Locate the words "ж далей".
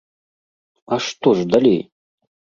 1.41-1.79